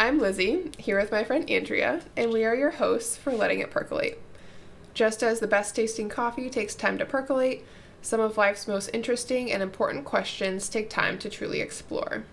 [0.00, 3.70] I'm Lizzie, here with my friend Andrea, and we are your hosts for Letting It
[3.70, 4.18] Percolate.
[4.94, 7.66] Just as the best tasting coffee takes time to percolate,
[8.00, 12.24] some of life's most interesting and important questions take time to truly explore.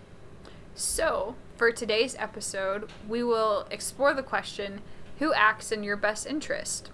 [0.75, 4.79] So, for today's episode, we will explore the question
[5.19, 6.89] who acts in your best interest?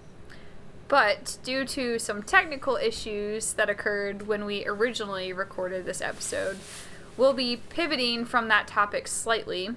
[0.88, 6.58] But due to some technical issues that occurred when we originally recorded this episode,
[7.16, 9.70] we'll be pivoting from that topic slightly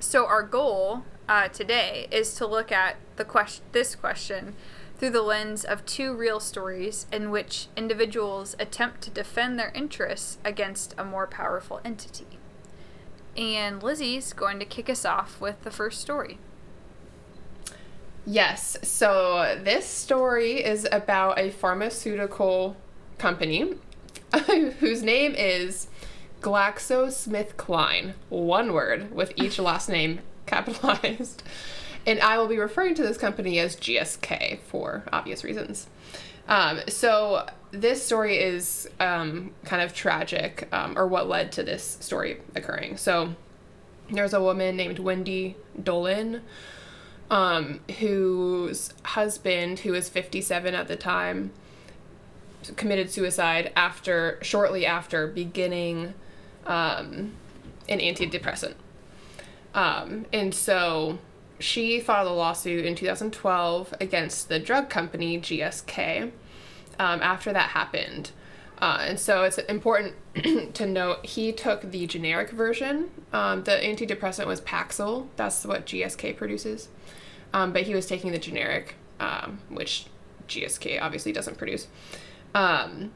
[0.00, 4.54] so our goal uh, today is to look at the question, this question,
[4.96, 10.38] through the lens of two real stories in which individuals attempt to defend their interests
[10.44, 12.38] against a more powerful entity.
[13.36, 16.38] And Lizzie's going to kick us off with the first story.
[18.26, 22.76] Yes, so this story is about a pharmaceutical
[23.18, 23.74] company
[24.80, 25.88] whose name is
[26.40, 31.42] GlaxoSmithKline, one word with each last name capitalized.
[32.06, 35.86] And I will be referring to this company as GSK for obvious reasons.
[36.48, 41.98] Um, so this story is um, kind of tragic, um, or what led to this
[42.00, 42.96] story occurring.
[42.96, 43.34] So
[44.10, 46.40] there's a woman named Wendy Dolin,
[47.30, 51.52] um, whose husband, who was 57 at the time,
[52.76, 56.14] committed suicide after shortly after beginning
[56.66, 57.32] um,
[57.88, 58.74] an antidepressant.
[59.74, 61.18] Um, and so
[61.58, 66.32] she filed a lawsuit in 2012 against the drug company GSK
[66.98, 68.30] um, after that happened.
[68.80, 70.14] Uh, and so it's important
[70.74, 73.10] to note he took the generic version.
[73.32, 76.88] Um, the antidepressant was Paxil, that's what GSK produces.
[77.52, 80.06] Um, but he was taking the generic, um, which
[80.48, 81.88] GSK obviously doesn't produce.
[82.54, 83.12] Um,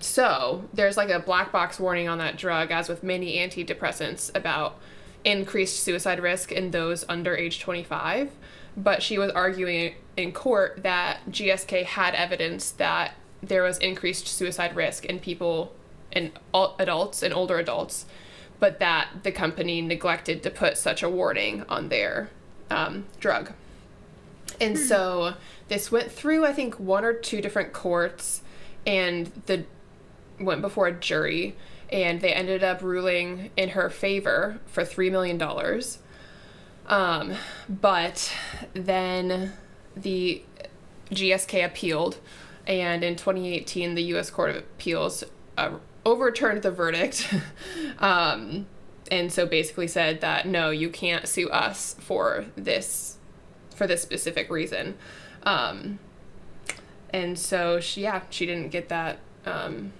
[0.00, 4.78] so there's like a black box warning on that drug, as with many antidepressants, about
[5.24, 8.32] increased suicide risk in those under age 25.
[8.76, 14.74] But she was arguing in court that GSK had evidence that there was increased suicide
[14.76, 15.74] risk in people,
[16.12, 16.32] in
[16.78, 18.06] adults and older adults,
[18.58, 22.30] but that the company neglected to put such a warning on their
[22.70, 23.52] um, drug.
[24.60, 24.84] And hmm.
[24.84, 25.34] so
[25.68, 28.42] this went through, I think, one or two different courts,
[28.86, 29.64] and the
[30.40, 31.56] went before a jury
[31.90, 35.40] and they ended up ruling in her favor for $3 million.
[36.86, 37.34] Um,
[37.68, 38.32] but
[38.74, 39.52] then
[39.96, 40.42] the
[41.10, 42.18] GSK appealed,
[42.66, 44.30] and in 2018, the U.S.
[44.30, 45.24] Court of Appeals
[45.58, 45.72] uh,
[46.04, 47.32] overturned the verdict.
[47.98, 48.66] um,
[49.10, 53.16] and so basically said that no, you can't sue us for this
[53.74, 54.94] for this specific reason.
[55.42, 55.98] Um,
[57.12, 59.92] and so she, yeah, she didn't get that um,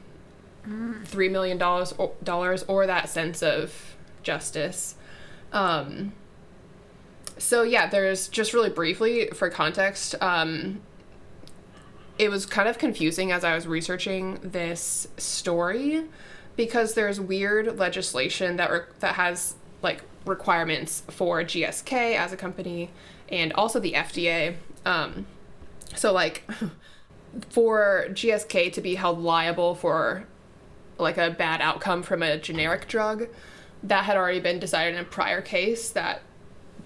[1.04, 4.94] three million dollars dollars or that sense of justice.
[5.52, 6.12] Um,
[7.38, 10.14] so yeah, there's just really briefly for context.
[10.20, 10.80] Um,
[12.18, 16.04] it was kind of confusing as I was researching this story
[16.56, 22.90] because there's weird legislation that re- that has like requirements for GSK as a company
[23.30, 24.56] and also the FDA.
[24.84, 25.26] Um,
[25.96, 26.44] so like
[27.48, 30.26] for GSK to be held liable for
[31.00, 33.28] like a bad outcome from a generic drug
[33.82, 36.22] that had already been decided in a prior case that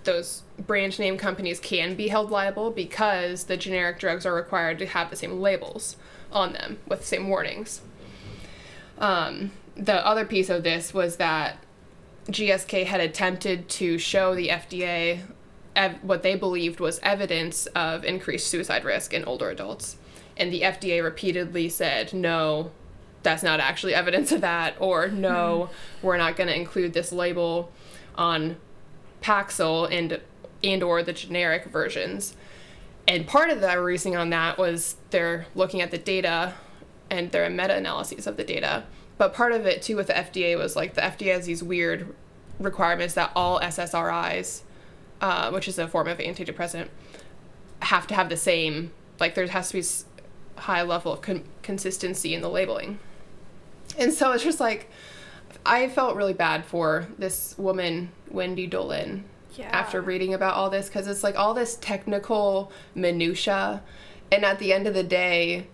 [0.04, 4.86] those brand name companies can be held liable because the generic drugs are required to
[4.86, 5.96] have the same labels
[6.30, 7.80] on them with the same warnings.
[8.98, 11.58] Um, the other piece of this was that
[12.28, 15.20] GSK had attempted to show the FDA
[15.74, 19.96] ev- what they believed was evidence of increased suicide risk in older adults.
[20.36, 22.72] And the FDA repeatedly said, no,
[23.24, 26.06] that's not actually evidence of that, or no, mm-hmm.
[26.06, 27.72] we're not going to include this label
[28.14, 28.56] on
[29.20, 30.20] Paxil and
[30.62, 32.36] and or the generic versions.
[33.06, 36.54] And part of the reasoning on that was they're looking at the data
[37.10, 38.84] and they're meta analyses of the data.
[39.18, 42.14] But part of it too with the FDA was like the FDA has these weird
[42.58, 44.62] requirements that all SSRIs,
[45.20, 46.88] uh, which is a form of antidepressant,
[47.82, 49.84] have to have the same like there has to be
[50.56, 52.98] a high level of con- consistency in the labeling.
[53.98, 54.90] And so it's just like,
[55.64, 59.22] I felt really bad for this woman, Wendy Dolin,
[59.54, 59.68] yeah.
[59.68, 63.82] after reading about all this, because it's like all this technical minutia.
[64.32, 65.68] And at the end of the day,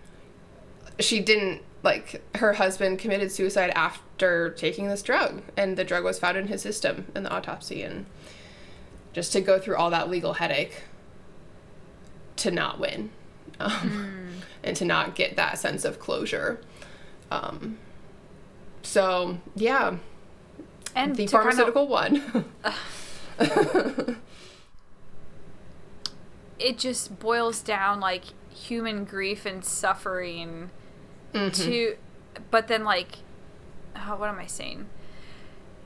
[0.99, 6.19] she didn't, like, her husband committed suicide after taking this drug, and the drug was
[6.19, 7.83] found in his system in the autopsy.
[7.83, 8.05] And
[9.13, 10.83] just to go through all that legal headache
[12.37, 13.11] to not win
[13.59, 14.45] um, mm.
[14.63, 16.61] and to not get that sense of closure.
[17.31, 17.79] Um,
[18.91, 19.99] so yeah,
[20.97, 22.35] and the pharmaceutical kind of,
[23.39, 24.17] one.
[26.59, 30.71] it just boils down like human grief and suffering
[31.33, 31.97] to
[32.51, 33.19] but then like
[33.95, 34.87] oh, what am i saying?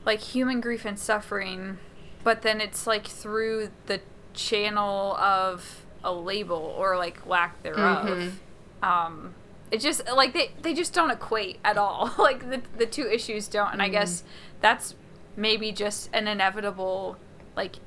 [0.03, 1.77] Like human grief and suffering
[2.23, 4.01] but then it's like through the
[4.33, 8.39] channel of a label or like lack thereof.
[8.81, 9.35] Um
[9.71, 12.13] it just like they they just don't equate at all.
[12.17, 14.23] Like the the two issues don't and i guess
[14.61, 14.95] that's
[15.35, 17.17] maybe just an inevitable
[17.55, 17.77] like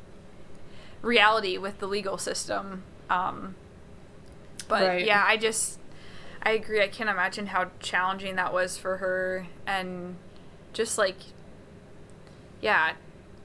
[1.03, 3.55] reality with the legal system um
[4.69, 5.07] but Right.
[5.07, 5.79] yeah i just
[6.43, 10.17] i agree i can't imagine how challenging that was for her and
[10.73, 11.17] just like
[12.61, 12.93] yeah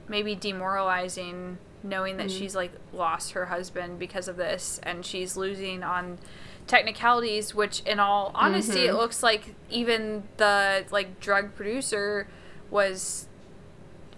[0.08, 5.82] maybe demoralizing knowing that she's like lost her husband because of this and she's losing
[5.82, 6.18] on
[6.66, 12.26] technicalities which in all honesty it looks like even the like drug producer
[12.70, 13.26] was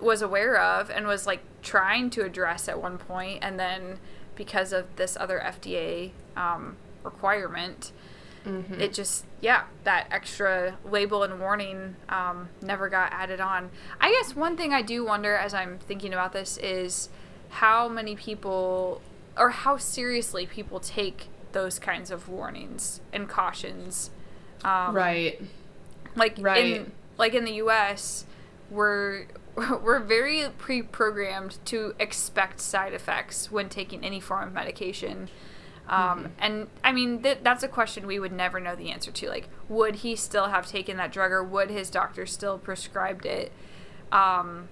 [0.00, 3.98] was aware of and was like trying to address at one point and then
[4.36, 7.92] because of this other FDA um, requirement
[8.80, 13.70] it just yeah that extra label and warning um, never got added on.
[14.00, 17.08] I guess one thing i do wonder as i'm thinking about this is
[17.48, 19.00] how many people
[19.36, 24.10] or how seriously people take those kinds of warnings and cautions.
[24.64, 25.40] Um, right.
[26.14, 26.64] like Right.
[26.76, 28.24] in like in the US
[28.70, 29.26] we're
[29.82, 35.28] we're very pre-programmed to expect side effects when taking any form of medication.
[35.88, 39.28] Um, and I mean th- that's a question we would never know the answer to.
[39.28, 43.52] Like would he still have taken that drug or would his doctor still prescribed it?
[44.10, 44.68] Um,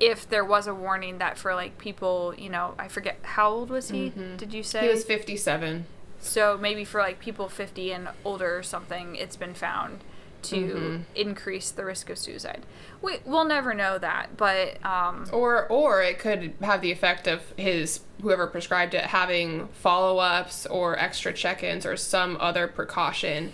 [0.00, 3.70] if there was a warning that for like people you know I forget how old
[3.70, 5.86] was he did you say He was 57.
[6.20, 10.00] so maybe for like people 50 and older or something, it's been found
[10.42, 10.96] to Mm-hmm.
[11.14, 12.62] increase the risk of suicide.
[13.00, 17.40] We we'll never know that, but um, Or or it could have the effect of
[17.56, 23.52] his whoever prescribed it having follow-ups or extra check-ins or some other precaution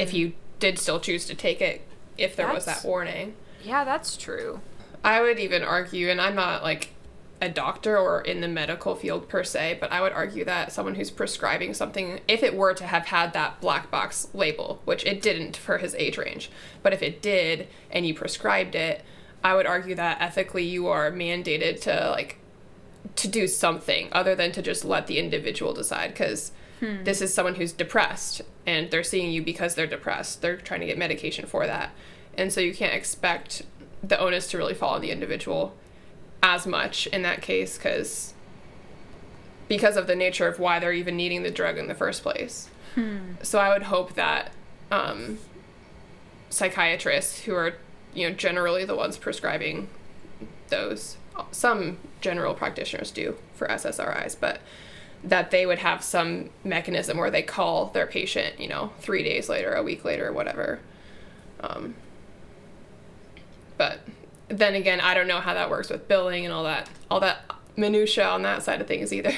[0.00, 1.82] if you did still choose to take it
[2.18, 3.34] if there was that warning.
[3.62, 4.60] yeah, that's true.
[5.04, 6.90] I would even argue and I'm not like
[7.42, 10.94] a doctor or in the medical field per se, but I would argue that someone
[10.94, 15.20] who's prescribing something, if it were to have had that black box label, which it
[15.20, 16.50] didn't for his age range,
[16.84, 19.02] but if it did and you prescribed it,
[19.42, 22.38] I would argue that ethically you are mandated to like
[23.16, 27.02] to do something other than to just let the individual decide because hmm.
[27.02, 30.42] this is someone who's depressed and they're seeing you because they're depressed.
[30.42, 31.90] They're trying to get medication for that.
[32.38, 33.62] And so you can't expect
[34.02, 35.74] the onus to really fall on the individual
[36.42, 38.34] as much in that case because
[39.68, 42.68] because of the nature of why they're even needing the drug in the first place.
[43.42, 44.52] So I would hope that
[44.90, 45.38] um,
[46.50, 47.74] psychiatrists who are
[48.14, 49.88] you know generally the ones prescribing
[50.68, 51.16] those
[51.50, 54.60] some general practitioners do for SSRIs, but
[55.24, 59.48] that they would have some mechanism where they call their patient, you know, three days
[59.48, 60.80] later, a week later, whatever.
[61.60, 61.94] Um,
[63.82, 63.98] but
[64.48, 67.44] then again, I don't know how that works with billing and all that, all that
[67.76, 69.32] minutia on that side of things either.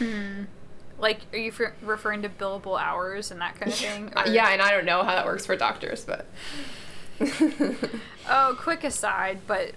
[0.96, 4.12] Like, are you f- referring to billable hours and that kind of thing?
[4.16, 6.26] Uh, or- yeah, and I don't know how that works for doctors, but
[8.28, 9.72] Oh, quick aside, but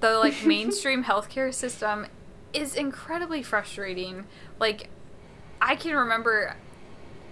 [0.00, 2.06] the like mainstream healthcare system
[2.52, 4.24] is incredibly frustrating.
[4.58, 4.88] Like
[5.60, 6.56] I can remember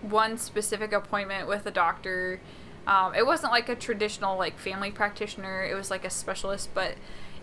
[0.03, 2.41] one specific appointment with a doctor.
[2.87, 5.63] Um, it wasn't like a traditional like family practitioner.
[5.65, 6.95] It was like a specialist, but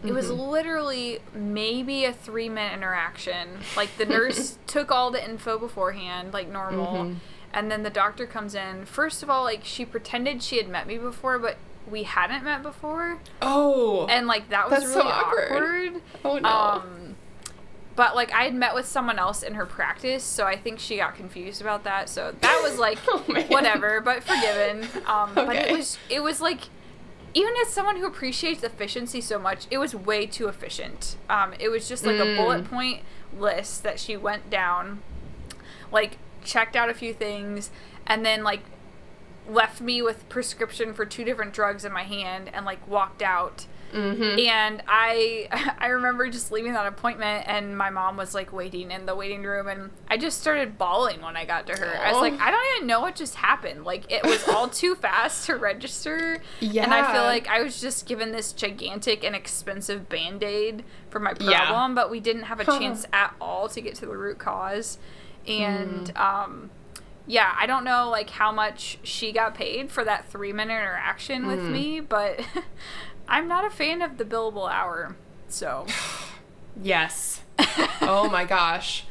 [0.04, 3.48] it was literally maybe a three minute interaction.
[3.76, 7.14] Like the nurse took all the info beforehand, like normal,
[7.54, 8.86] and then the doctor comes in.
[8.86, 11.58] First of all, like she pretended she had met me before, but
[11.90, 15.52] we hadn't met before, oh, and like that was That's so really awkward.
[15.52, 16.02] awkward.
[16.26, 16.97] oh no, Um,
[17.98, 20.96] but like I had met with someone else in her practice, so I think she
[20.98, 22.08] got confused about that.
[22.08, 23.18] So that was like Oh,
[23.50, 24.88] whatever, but forgiven.
[25.06, 26.62] Um, But it was it was like
[27.34, 31.18] even as someone who appreciates efficiency so much, it was way too efficient.
[31.30, 32.36] Um, it was just like a Mm.
[32.38, 33.02] bullet point
[33.38, 35.02] list that she went down,
[35.92, 37.70] like checked out a few things,
[38.08, 38.62] and then like
[39.48, 43.66] left me with prescription for two different drugs in my hand and like walked out.
[43.94, 44.40] Mm-hmm.
[44.40, 45.48] And I
[45.80, 49.44] I remember just leaving that appointment and my mom was like waiting in the waiting
[49.44, 51.98] room and I just started bawling when I got to her.
[52.04, 53.84] I was like, I don't even know what just happened.
[53.86, 56.42] Like it was all too fast to register.
[56.60, 56.84] Yeah.
[56.84, 61.34] And I feel like I was just given this gigantic and expensive band-aid for my
[61.40, 61.66] Yeah.
[61.68, 64.98] problem, but we didn't have a chance at all to get to the root cause.
[65.48, 66.20] And Mm.
[66.20, 66.70] um
[67.30, 71.46] yeah, I don't know like how much she got paid for that three minute interaction
[71.46, 71.72] with Mm.
[71.72, 72.40] me, but
[73.28, 75.16] I'm not a fan of the billable hour.
[75.48, 75.86] So
[76.82, 77.42] Yes.
[78.02, 79.06] oh my gosh.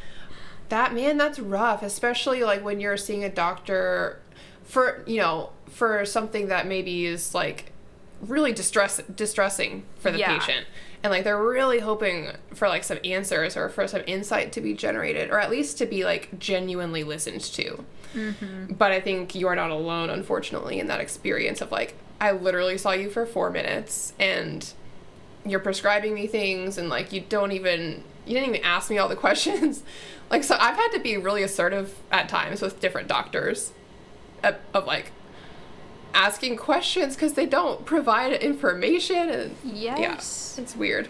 [0.68, 4.20] That man, that's rough, especially like when you're seeing a doctor
[4.64, 7.72] for, you know, for something that maybe is like
[8.20, 10.38] really distress distressing for the Yeah.
[10.38, 10.66] patient.
[11.02, 14.74] And like they're really hoping for like some answers or for some insight to be
[14.74, 17.84] generated or at least to be like genuinely listened to.
[18.14, 18.74] Mm-hmm.
[18.74, 22.78] But I think you are not alone, unfortunately, in that experience of like, I literally
[22.78, 24.72] saw you for four minutes and
[25.44, 29.08] you're prescribing me things and like you don't even you didn't even ask me all
[29.08, 29.84] the questions
[30.28, 33.70] like so i've had to be really assertive at times with different doctors
[34.42, 35.12] of, of like
[36.16, 40.54] asking questions because they don't provide information and Yes.
[40.56, 41.08] yeah it's weird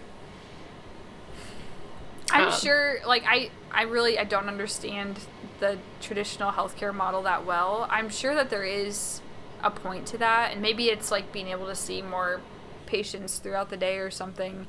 [2.30, 5.20] I'm Um, sure like I I really I don't understand
[5.60, 7.86] the traditional healthcare model that well.
[7.88, 9.20] I'm sure that there is
[9.62, 12.40] a point to that and maybe it's like being able to see more
[12.86, 14.66] patients throughout the day or something.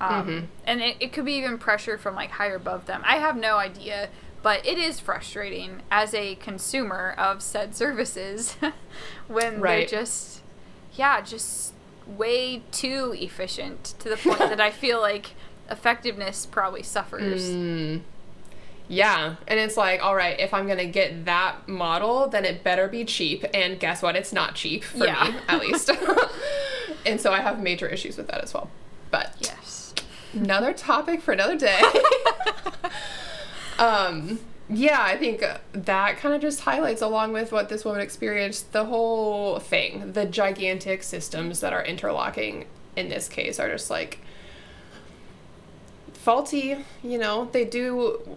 [0.00, 0.46] Um, Mhm.
[0.66, 3.02] and it, it could be even pressure from like higher above them.
[3.04, 4.10] I have no idea,
[4.42, 8.56] but it is frustrating as a consumer of said services
[9.28, 9.88] when Right.
[9.88, 10.40] they're just
[10.94, 11.72] yeah, just
[12.06, 15.32] way too efficient to the point that I feel like
[15.70, 17.50] effectiveness probably suffers.
[17.50, 18.00] Mm.
[18.88, 22.88] yeah and it's like all right if i'm gonna get that model then it better
[22.88, 25.24] be cheap and guess what it's not cheap for Yeah.
[25.30, 25.90] me at least
[27.06, 28.70] and so i have major issues with that as well
[29.10, 29.92] but Yes.
[30.32, 31.82] another topic for another day.
[33.78, 35.42] Um, yeah, I think
[35.72, 40.12] that kind of just highlights, along with what this woman experienced, the whole thing.
[40.12, 42.66] The gigantic systems that are interlocking
[42.96, 44.18] in this case are just like
[46.12, 46.84] faulty.
[47.02, 48.36] You know, they do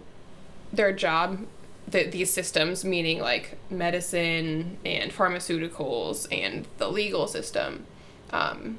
[0.72, 1.46] their job.
[1.86, 7.84] The, these systems, meaning like medicine and pharmaceuticals and the legal system,
[8.30, 8.78] um,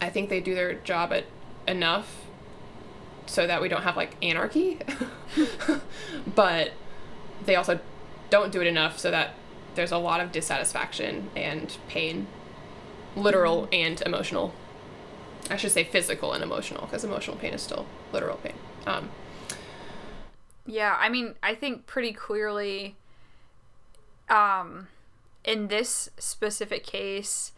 [0.00, 1.24] I think they do their job at
[1.68, 2.25] enough
[3.26, 4.78] so that we don't have like anarchy.
[6.34, 6.72] but
[7.44, 7.80] they also
[8.30, 9.34] don't do it enough so that
[9.74, 12.26] there's a lot of dissatisfaction and pain,
[13.14, 14.54] literal and emotional.
[15.50, 18.54] I should say physical and emotional because emotional pain is still literal pain.
[18.86, 19.10] Um,
[20.64, 22.96] Yeah, I mean, I think pretty clearly
[24.28, 24.88] um
[25.44, 27.52] in this specific case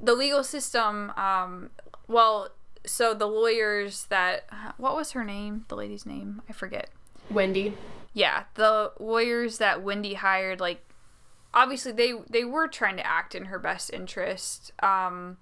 [0.00, 1.70] the legal system um
[2.06, 2.50] well,
[2.86, 5.64] so the lawyers that what was her name?
[5.68, 6.42] The lady's name?
[6.48, 6.90] I forget.
[7.30, 7.76] Wendy.
[8.12, 10.84] Yeah, the lawyers that Wendy hired, like,
[11.52, 14.72] obviously they they were trying to act in her best interest.
[14.82, 15.38] Um,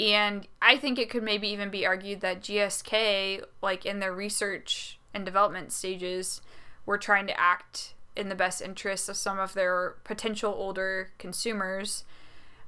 [0.00, 4.98] and I think it could maybe even be argued that GSK, like in their research
[5.12, 6.40] and development stages,
[6.86, 12.04] were trying to act in the best interests of some of their potential older consumers.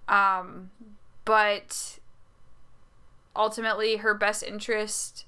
[0.09, 0.71] Um,
[1.25, 2.00] but
[3.35, 5.25] ultimately, her best interest,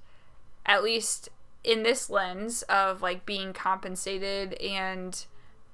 [0.67, 1.29] at least
[1.65, 5.27] in this lens of like being compensated and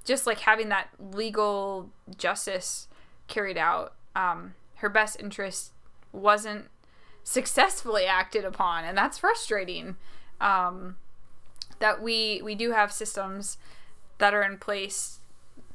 [0.05, 2.89] just like having that legal justice
[3.27, 5.73] carried out um, her best interest
[6.13, 6.67] wasn't
[7.25, 9.97] successfully acted upon and that's frustrating
[10.41, 10.97] um,
[11.79, 13.59] that we we do have systems
[14.19, 15.21] that are in place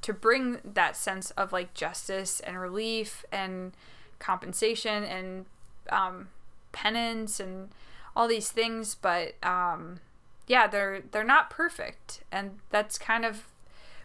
[0.02, 3.74] to bring that sense of like justice and relief and
[4.20, 5.46] compensation and
[5.90, 6.28] um,
[6.74, 7.70] penance and
[8.15, 10.00] all these things but um,
[10.48, 13.48] yeah they're they're not perfect and that's kind of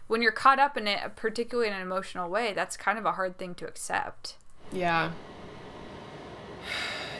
[0.07, 3.11] when you're caught up in it particularly in an emotional way that's kind of a
[3.11, 4.35] hard thing to accept
[4.71, 5.11] Yeah.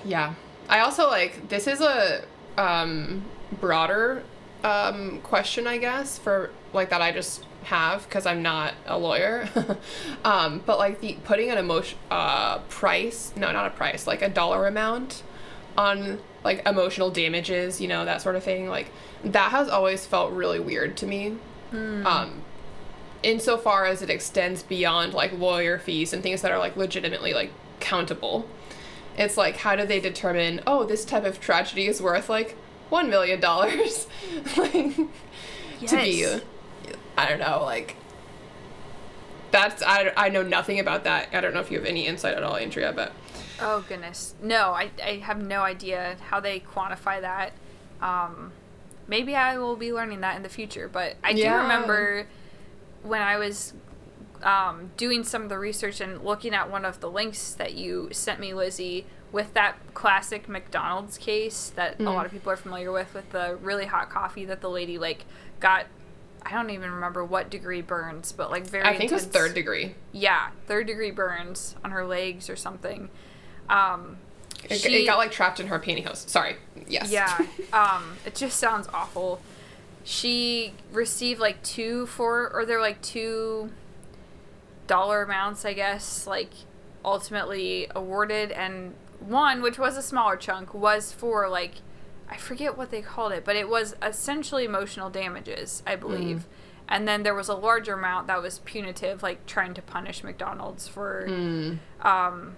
[0.05, 0.35] Yeah.
[0.69, 2.23] I also like this is a
[2.57, 3.25] um
[3.59, 4.23] broader
[4.63, 9.49] um question I guess for like that I just have because I'm not a lawyer.
[10.23, 14.29] um but like the putting an emotion uh price, no not a price, like a
[14.29, 15.23] dollar amount
[15.79, 18.67] on like emotional damages, you know, that sort of thing.
[18.67, 18.91] Like
[19.23, 21.37] that has always felt really weird to me.
[22.05, 22.41] Um
[23.23, 27.51] insofar as it extends beyond like lawyer fees and things that are like legitimately like
[27.79, 28.45] countable.
[29.17, 32.57] It's like how do they determine, oh, this type of tragedy is worth like
[32.89, 34.07] 1 million dollars?
[34.57, 34.95] like
[35.87, 36.25] to be
[37.17, 37.95] I don't know, like
[39.51, 41.29] that's I, I know nothing about that.
[41.33, 43.13] I don't know if you have any insight at all, Andrea, but
[43.61, 47.53] oh goodness no I, I have no idea how they quantify that
[48.01, 48.51] um,
[49.07, 52.27] maybe i will be learning that in the future but i do remember
[53.03, 53.73] when i was
[54.43, 58.07] um, doing some of the research and looking at one of the links that you
[58.11, 62.91] sent me lizzie with that classic mcdonald's case that a lot of people are familiar
[62.91, 65.25] with with the really hot coffee that the lady like
[65.59, 65.85] got
[66.43, 69.35] i don't even remember what degree burns but like very I think it was intense-
[69.45, 69.95] third degree.
[70.13, 73.09] yeah, third degree burns on her legs or something.
[73.69, 74.17] Um,
[74.69, 76.27] It, She- it got like trapped in her pantyhose.
[76.27, 76.57] Sorry.
[76.87, 77.11] Yes.
[77.11, 77.37] Yeah.
[77.73, 79.39] Um, it just sounds awful.
[80.03, 83.69] She received like two for, or they're like two
[84.87, 86.49] dollar amounts, I guess, like
[87.05, 91.75] ultimately awarded, and one, which was a smaller chunk, was for like,
[92.29, 96.45] I forget what they called it, but it was essentially emotional damages, I believe.
[96.87, 100.87] And then there was a larger amount that was punitive, like trying to punish McDonald's
[100.87, 101.77] for Mm.
[102.03, 102.55] um,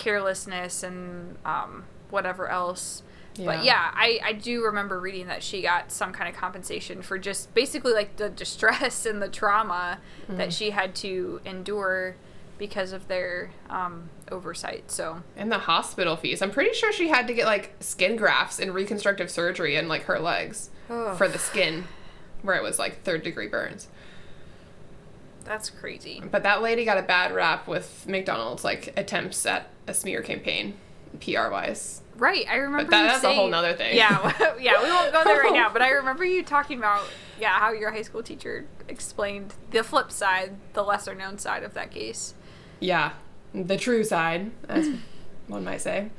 [0.00, 3.02] carelessness and um, whatever else.
[3.36, 3.62] But Yeah.
[3.62, 7.54] yeah, I, I do remember reading that she got some kind of compensation for just
[7.54, 10.36] basically like the distress and the trauma Mm.
[10.38, 12.16] that she had to endure
[12.58, 14.90] because of their um, oversight.
[14.90, 16.42] So And the hospital fees.
[16.42, 20.04] I'm pretty sure she had to get like skin grafts and reconstructive surgery in like
[20.04, 21.16] her legs Ugh.
[21.16, 21.84] for the skin,
[22.42, 23.88] where it was like third degree burns.
[25.50, 26.22] That's crazy.
[26.30, 30.74] But that lady got a bad rap with McDonald's like attempts at a smear campaign,
[31.20, 32.02] PR wise.
[32.16, 32.90] Right, I remember.
[32.90, 33.96] that- you that's a whole saying- nother thing.
[33.96, 35.70] Yeah, yeah, we won't go there right now.
[35.72, 37.02] But I remember you talking about
[37.40, 41.74] yeah how your high school teacher explained the flip side, the lesser known side of
[41.74, 42.34] that case.
[42.78, 43.12] Yeah,
[43.52, 44.88] the true side, as
[45.48, 46.10] one might say.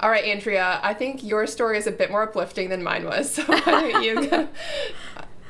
[0.00, 3.34] All right, Andrea, I think your story is a bit more uplifting than mine was.
[3.34, 4.48] So why don't you go-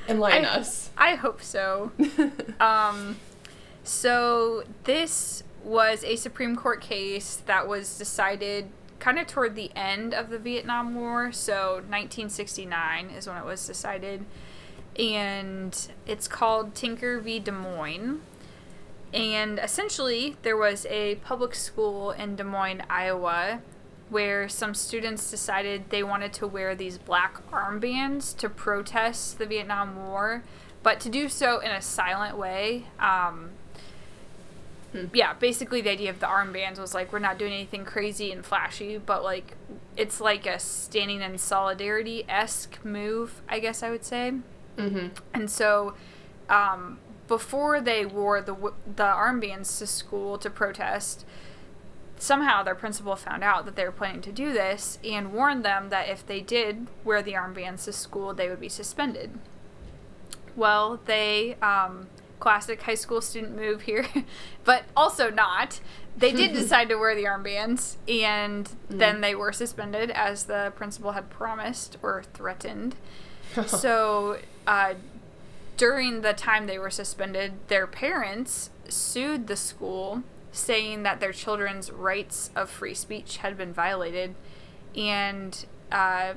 [0.08, 0.90] enlighten I- us?
[0.96, 1.92] I hope so.
[2.60, 3.16] Um,
[3.82, 8.68] so this was a Supreme Court case that was decided
[9.00, 11.32] kind of toward the end of the Vietnam War.
[11.32, 14.24] So 1969 is when it was decided,
[14.98, 17.38] and it's called Tinker v.
[17.40, 18.20] Des Moines.
[19.12, 23.60] And essentially, there was a public school in Des Moines, Iowa,
[24.10, 29.96] where some students decided they wanted to wear these black armbands to protest the Vietnam
[29.96, 30.44] War,
[30.82, 32.86] but to do so in a silent way.
[32.98, 33.50] Um,
[35.12, 38.46] Yeah, basically, the idea of the armbands was like, we're not doing anything crazy and
[38.46, 39.56] flashy, but like,
[39.96, 44.34] it's like a standing in solidarity esque move, I guess I would say.
[44.76, 45.08] Mm-hmm.
[45.32, 45.94] And so,
[46.48, 48.54] um, before they wore the
[48.86, 51.24] the armbands to school to protest,
[52.24, 55.90] somehow their principal found out that they were planning to do this and warned them
[55.90, 59.38] that if they did wear the armbands to school, they would be suspended.
[60.56, 62.08] Well, they um,
[62.40, 64.06] classic high school student move here,
[64.64, 65.80] but also not.
[66.16, 71.12] They did decide to wear the armbands, and then they were suspended as the principal
[71.12, 72.96] had promised or threatened
[73.66, 74.94] so uh,
[75.76, 80.22] during the time they were suspended, their parents sued the school,
[80.54, 84.34] saying that their children's rights of free speech had been violated,
[84.96, 86.34] and uh,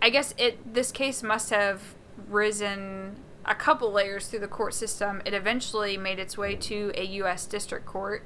[0.00, 1.94] I guess it this case must have
[2.28, 5.20] risen a couple layers through the court system.
[5.24, 7.46] It eventually made its way to a U.S.
[7.46, 8.24] district court,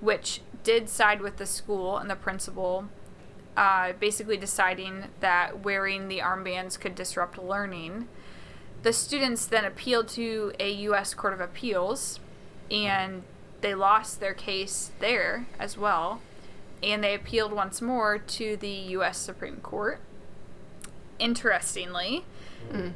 [0.00, 2.88] which did side with the school and the principal
[3.56, 8.08] uh, basically deciding that wearing the armbands could disrupt learning.
[8.82, 11.14] The students then appealed to a U.S.
[11.14, 12.20] Court of Appeals,
[12.70, 13.24] and
[13.60, 16.20] they lost their case there as well.
[16.82, 19.18] And they appealed once more to the U.S.
[19.18, 20.00] Supreme Court.
[21.18, 22.24] Interestingly,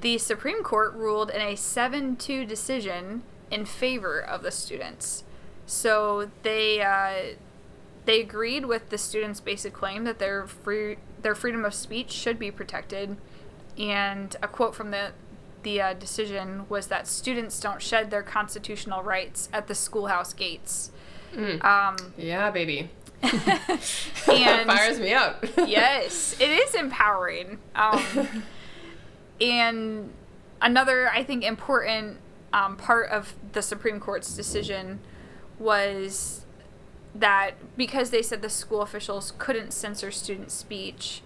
[0.00, 5.24] the Supreme Court ruled in a 7 2 decision in favor of the students.
[5.66, 7.36] So they uh,
[8.04, 12.38] they agreed with the students' basic claim that their free their freedom of speech should
[12.38, 13.16] be protected,
[13.78, 15.12] and a quote from the
[15.62, 20.90] the uh, decision was that students don't shed their constitutional rights at the schoolhouse gates.
[21.62, 22.90] Um, Yeah, baby.
[23.22, 25.44] and Fires me up.
[25.56, 27.58] yes, it is empowering.
[27.74, 28.44] Um,
[29.40, 30.12] and
[30.60, 32.18] another, I think, important
[32.52, 35.00] um, part of the Supreme Court's decision
[35.58, 36.44] was
[37.14, 41.22] that because they said the school officials couldn't censor student speech,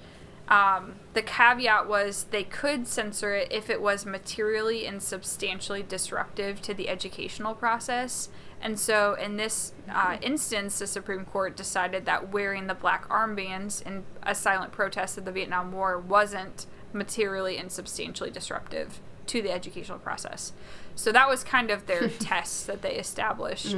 [0.49, 6.63] um, the caveat was they could censor it if it was materially and substantially disruptive
[6.63, 8.29] to the educational process.
[8.61, 13.85] And so, in this uh, instance, the Supreme Court decided that wearing the black armbands
[13.85, 19.51] in a silent protest of the Vietnam War wasn't materially and substantially disruptive to the
[19.51, 20.53] educational process.
[20.95, 23.75] So that was kind of their test that they established.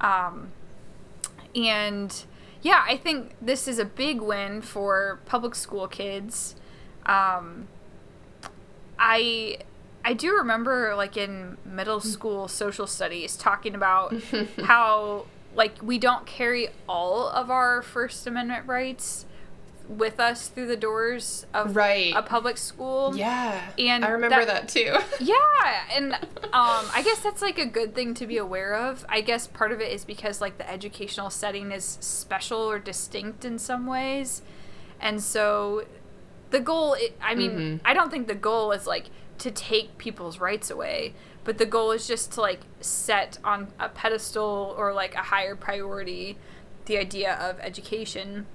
[0.00, 0.52] Um,
[1.54, 2.24] and
[2.66, 6.56] yeah, I think this is a big win for public school kids.
[7.06, 7.68] Um,
[8.98, 9.58] I
[10.04, 14.14] I do remember like in middle school social studies talking about
[14.64, 19.26] how like we don't carry all of our First Amendment rights
[19.88, 22.12] with us through the doors of Right.
[22.16, 23.12] a public school.
[23.16, 23.60] Yeah.
[23.78, 24.96] And I remember that- that, too.
[25.24, 25.34] Yeah,
[25.94, 26.20] and um,
[26.94, 29.04] I guess that's like a good thing to be aware of.
[29.08, 33.44] I guess part of it is because like the educational setting is special or distinct
[33.44, 34.42] in some ways,
[35.00, 35.84] and so
[36.50, 36.96] the goal.
[37.22, 37.80] i mean, Mhm.
[37.84, 39.06] I don't think the goal is like
[39.38, 43.88] to take people's rights away, but the goal is just to like set on a
[43.88, 46.38] pedestal or like a higher priority
[46.86, 48.46] the idea of education.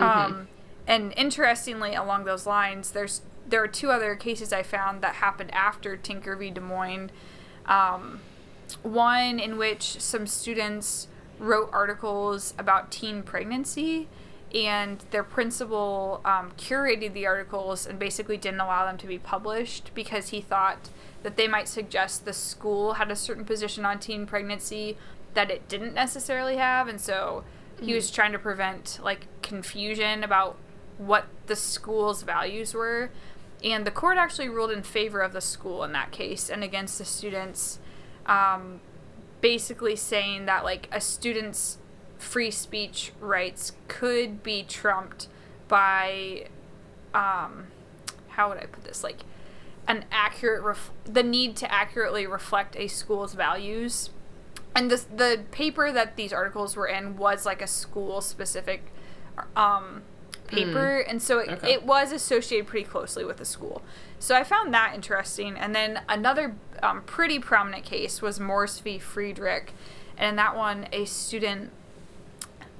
[0.00, 0.48] Um,
[0.86, 5.52] and interestingly, along those lines, there's there are two other cases I found that happened
[5.52, 6.50] after Tinker v.
[6.50, 7.10] Des Moines.
[7.66, 8.20] Um,
[8.82, 14.08] one in which some students wrote articles about teen pregnancy,
[14.54, 19.90] and their principal um, curated the articles and basically didn't allow them to be published
[19.94, 20.90] because he thought
[21.22, 24.96] that they might suggest the school had a certain position on teen pregnancy
[25.34, 27.44] that it didn't necessarily have, and so
[27.82, 30.56] he was trying to prevent like confusion about
[30.98, 33.10] what the school's values were.
[33.64, 36.98] And the court actually ruled in favor of the school in that case and against
[36.98, 37.78] the students,
[38.26, 38.80] um,
[39.40, 41.78] basically saying that like a student's
[42.18, 45.28] free speech rights could be trumped
[45.68, 46.46] by,
[47.14, 47.68] um,
[48.28, 49.04] how would I put this?
[49.04, 49.20] Like
[49.86, 54.10] an accurate, ref- the need to accurately reflect a school's values
[54.74, 58.84] and this the paper that these articles were in was like a school specific
[59.56, 60.02] um,
[60.46, 60.98] paper.
[61.00, 61.72] And so it, Okay.
[61.72, 63.82] it was associated pretty closely with the school.
[64.18, 65.56] So i found that interesting.
[65.56, 68.98] And then another um, pretty prominent case was morse v.
[68.98, 69.72] Frederick.
[70.16, 71.70] And in that one a student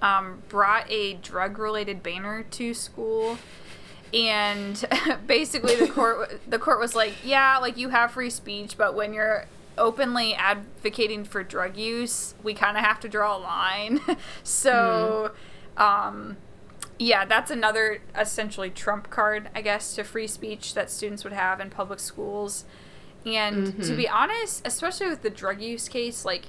[0.01, 3.39] um, brought a drug related banner to school.
[4.13, 4.85] And
[5.27, 9.13] basically the court the court was like yeah like you have free speech but when
[9.15, 9.47] you're
[9.79, 14.01] openly advocating for drug use we kind of have to draw a line.
[14.43, 15.33] So
[15.77, 16.37] um
[16.99, 21.61] yeah that's another essentially trump card i guess to free speech that students would have
[21.61, 22.65] in public schools.
[23.25, 26.47] And to be honest especially with the drug use case like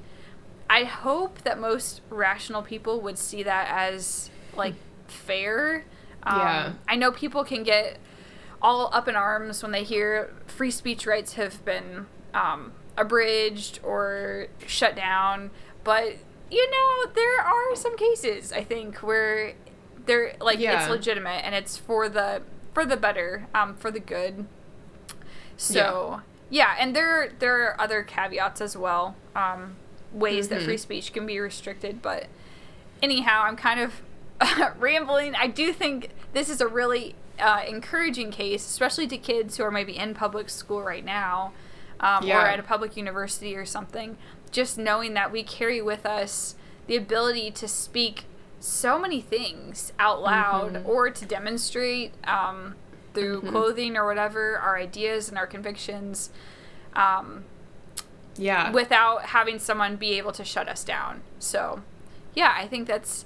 [0.70, 4.76] i hope that most rational people would see that as like
[5.08, 5.86] fair.
[6.24, 6.74] Um, Yeah.
[6.88, 7.98] i know people can get
[8.62, 14.48] all up in arms when they hear free speech rights have been um, abridged or
[14.68, 15.52] shut down.
[15.84, 16.18] But
[16.52, 19.54] you know, there are some cases I think where
[20.06, 20.82] they're like Yeah.
[20.82, 22.42] it's legitimate and it's for the
[22.74, 24.46] for the better, um, for the good.
[25.58, 29.76] So yeah, and there there are other caveats as well, um,
[30.12, 30.66] ways that Mhm.
[30.66, 32.02] free speech can be restricted.
[32.02, 32.28] But
[33.02, 34.02] anyhow, I'm kind of
[34.80, 35.36] rambling.
[35.36, 39.72] I do think this is a really uh, encouraging case, especially to kids who are
[39.72, 41.52] maybe in public school right now,
[42.04, 42.44] um, Yeah.
[42.44, 44.18] or at a public university or something.
[44.52, 46.56] Just knowing that we carry with us
[46.88, 48.26] the ability to speak
[48.60, 50.88] so many things out loud Mhm.
[50.88, 52.76] or to demonstrate um,
[53.14, 53.50] through Mhm.
[53.50, 56.30] clothing or whatever our ideas and our convictions
[56.96, 57.46] um,
[58.36, 58.72] Yeah.
[58.72, 61.22] without having someone be able to shut us down.
[61.40, 61.82] So,
[62.36, 63.26] yeah, I think that's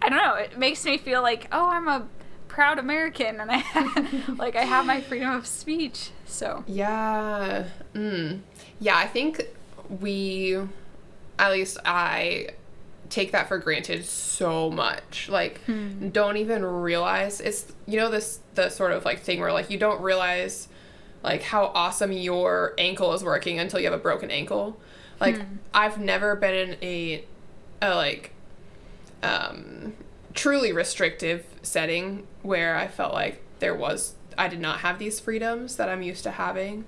[0.00, 2.06] I don't know, it makes me feel like, oh, I'm a
[2.48, 6.10] proud American and I have, like I have my freedom of speech.
[6.26, 7.66] So, Yeah.
[7.94, 8.40] Mm.
[8.80, 9.42] Yeah, I think
[10.00, 10.56] we,
[11.38, 12.48] at least I,
[13.10, 15.28] take that for granted so much.
[15.30, 15.60] Like,
[16.12, 19.78] don't even realize it's, you know, this, the sort of like thing where like you
[19.78, 20.68] don't realize
[21.22, 24.78] like how awesome your ankle is working until you have a broken ankle.
[25.20, 25.36] Like,
[25.74, 27.24] I've never been in a,
[27.82, 28.32] a like,
[29.22, 29.94] um,
[30.38, 35.74] truly restrictive setting where I felt like there was I did not have these freedoms
[35.78, 36.84] that I'm used to having.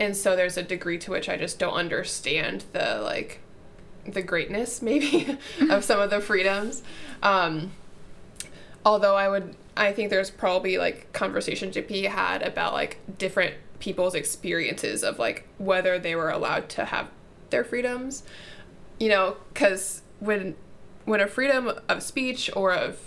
[0.00, 3.40] And so there's a degree to which I just don't understand the like
[4.06, 5.36] the greatness maybe
[5.68, 6.82] of some of the freedoms.
[7.22, 7.72] Um
[8.86, 13.54] although I would I think there's probably like conversation to be had about like different
[13.80, 17.10] people's experiences of like whether they were allowed to have
[17.50, 18.22] their freedoms.
[18.98, 20.56] You know, cuz when
[21.04, 22.98] when a freedom of speech or of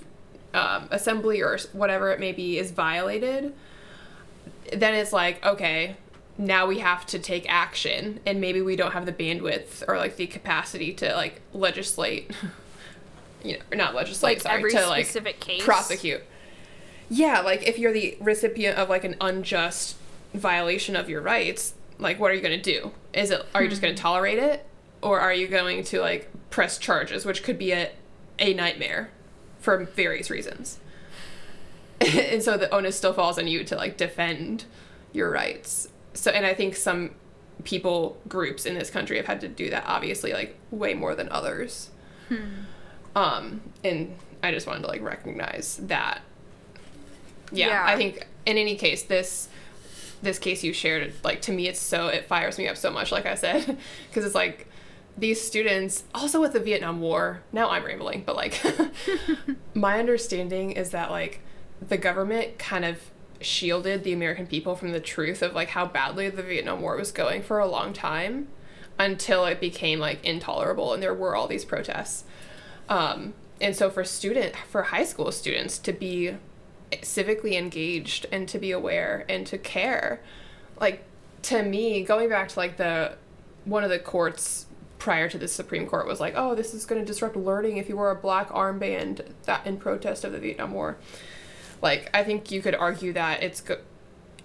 [0.54, 3.54] um, assembly or whatever it may be is violated,
[4.74, 5.98] then it's like, okay,
[6.38, 10.18] now we have to take action, and maybe we don't have the bandwidth or like
[10.18, 12.32] the capacity to like legislate,
[13.44, 15.64] you know, or not legislate, like sorry, every to like case.
[15.64, 16.24] prosecute.
[17.10, 19.96] Yeah, like if you're the recipient of like an unjust
[20.34, 22.92] violation of your rights, like what are you going to do?
[23.14, 24.66] Is it are you just going to tolerate it
[25.02, 27.92] or are you going to like press charges which could be a
[28.40, 29.10] a nightmare
[29.60, 30.78] for various reasons.
[32.02, 34.66] and so the onus still falls on you to like defend
[35.14, 35.90] your rights.
[36.14, 37.12] So and I think some
[37.64, 41.28] people groups in this country have had to do that obviously like way more than
[41.30, 41.90] others.
[43.16, 46.22] Um and I just wanted to like recognize that
[47.52, 47.86] yeah, Yeah.
[47.86, 49.50] I think in any case, this
[50.22, 53.12] this case you shared, like to me, it's so it fires me up so much.
[53.12, 53.78] Like I said,
[54.10, 54.68] because it's like
[55.18, 57.42] these students, also with the Vietnam War.
[57.52, 58.62] Now I'm rambling, but like
[59.74, 61.42] my understanding is that like
[61.86, 63.00] the government kind of
[63.40, 67.12] shielded the American people from the truth of like how badly the Vietnam War was
[67.12, 68.48] going for a long time
[69.00, 72.24] until it became like intolerable and there were all these protests.
[72.90, 76.36] Um, and so for student for high school students to be
[76.92, 80.22] civically engaged and to be aware and to care
[80.80, 81.04] like
[81.42, 83.14] to me going back to like the
[83.66, 84.67] one of the courts
[85.00, 87.88] prior to the supreme court was like oh this is going to disrupt learning if
[87.88, 90.98] you wear a black armband that in protest of the vietnam war
[91.82, 93.80] like i think you could argue that it's go-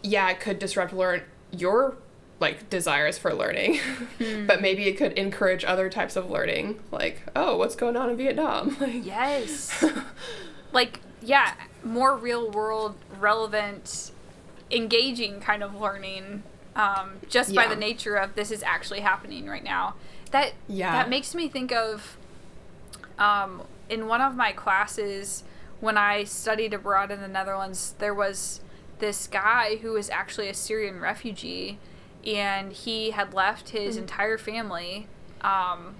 [0.03, 1.97] yeah it could disrupt learn your
[2.41, 3.79] like desires for learning
[4.47, 8.17] but maybe it could encourage other types of learning like oh what's going on in
[8.17, 9.85] vietnam like Yes.
[10.73, 14.11] like, yeah, more real world, relevant,
[14.71, 16.43] engaging kind of learning
[16.75, 19.95] um, just by the nature of this is actually happening right now.
[20.33, 20.93] That Yeah.
[20.93, 22.19] that makes me think of
[23.19, 25.45] um, in one of my classes
[25.81, 28.61] when I studied abroad in the Netherlands, there was
[28.99, 31.79] this guy who was actually a Syrian refugee,
[32.25, 35.09] and he had left his entire family
[35.41, 35.97] um,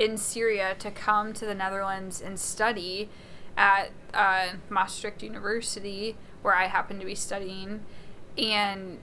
[0.00, 3.08] in Syria to come to the Netherlands and study
[3.56, 7.84] at uh, Maastricht University, where I happened to be studying,
[8.36, 8.98] and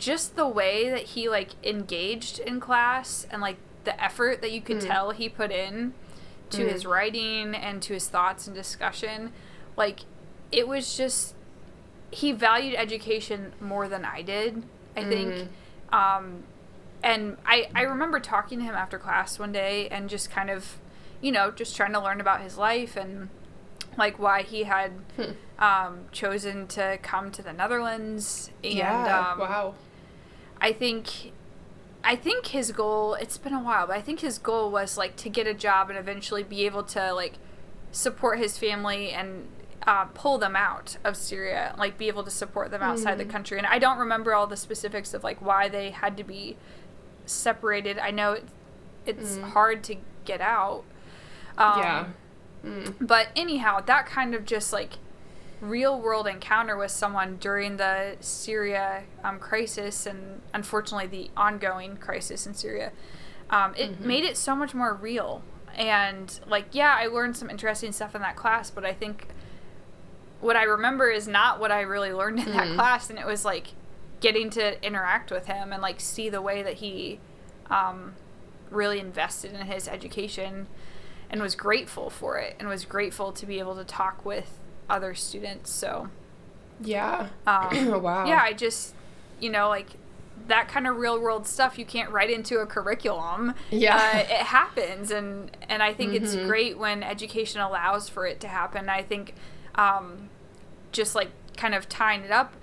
[0.00, 4.60] just the way that he like engaged in class and like the effort that you
[4.60, 5.92] could tell he put in
[6.50, 9.30] to his writing and to his thoughts and discussion
[9.76, 10.00] like
[10.50, 11.34] it was just
[12.10, 14.62] he valued education more than I did
[14.96, 15.34] I think.
[15.92, 16.42] Um
[17.02, 20.78] and I I remember talking to him after class one day and just kind of
[21.20, 23.28] you know just trying to learn about his life and
[23.98, 24.92] like why he had
[25.58, 29.74] um, chosen to come to the Netherlands and yeah um, wow
[30.60, 31.32] I think
[32.02, 35.16] I think his goal it's been a while, but I think his goal was like
[35.16, 37.34] to get a job and eventually be able to like
[37.92, 39.48] support his family and
[39.86, 43.58] uh, pull them out of Syria, like be able to support them outside the country.
[43.58, 46.56] And I don't remember all the specifics of like why they had to be
[47.24, 47.98] separated.
[47.98, 48.44] I know it,
[49.06, 50.84] it's hard to get out.
[51.56, 52.06] Um, yeah
[53.00, 54.94] but anyhow, that kind of just like
[55.60, 62.46] real world encounter with someone during the Syria um, crisis and unfortunately the ongoing crisis
[62.46, 62.92] in Syria,
[63.50, 65.42] um, it made it so much more real.
[65.74, 69.28] And like, yeah, I learned some interesting stuff in that class, but I think
[70.40, 73.10] what I remember is not what I really learned in that class.
[73.10, 73.68] And it was like
[74.20, 77.18] getting to interact with him and like see the way that he
[77.70, 78.14] um,
[78.70, 80.66] really invested in his education
[81.28, 84.58] and was grateful for it and was grateful to be able to talk with
[84.90, 85.70] other students.
[85.70, 86.08] So,
[86.82, 88.94] yeah um, wow yeah, I just,
[89.38, 89.88] you know, like
[90.46, 93.54] that kind of real world stuff you can't write into a curriculum.
[93.70, 93.96] Yeah.
[93.96, 95.10] Uh, it happens.
[95.10, 98.88] And, and I think it's great when education allows for it to happen.
[98.88, 99.34] I think
[99.76, 100.28] um,
[100.92, 102.54] just like kind of tying it up,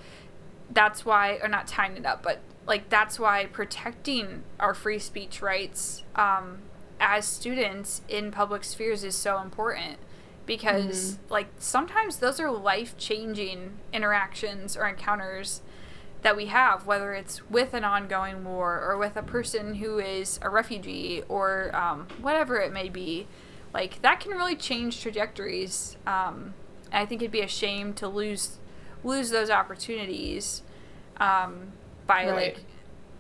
[0.69, 5.41] that's why, or not tying it up, but like that's why protecting our free speech
[5.41, 6.59] rights um,
[6.99, 9.97] as students in public spheres is so important
[10.47, 15.61] because like sometimes those are life-changing interactions or encounters
[16.23, 20.39] that we have whether it's with an ongoing war or with a person who is
[20.41, 23.27] a refugee or um, whatever it may be
[23.73, 26.53] like that can really change trajectories um,
[26.91, 28.57] i think it'd be a shame to lose
[29.03, 30.63] lose those opportunities
[31.17, 31.73] um,
[32.07, 32.35] by Right.
[32.55, 32.57] like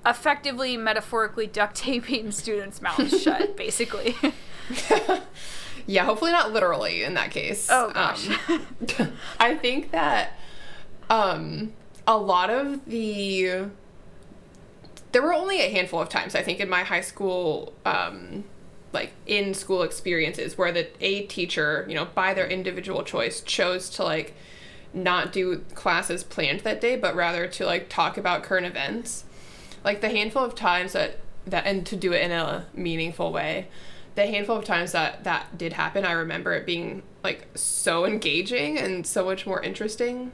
[0.05, 4.15] effectively metaphorically duct taping students' mouths shut, basically.
[5.87, 7.67] yeah hopefully not literally in that case.
[7.71, 8.29] Oh, gosh.
[8.49, 8.67] um,
[9.39, 10.33] i think that
[11.09, 11.73] um
[12.05, 13.65] a lot of the
[15.11, 18.43] there were only a handful of times i think in my high school um
[18.93, 23.89] like in school experiences where the a teacher you know by their individual choice chose
[23.89, 24.35] to like
[24.93, 29.23] not do classes planned that day but rather to like talk about current events.
[29.83, 33.67] Like the handful of times that that and to do it in a meaningful way
[34.17, 38.77] the handful of times that that did happen i remember it being like so engaging
[38.77, 40.31] and so much more interesting.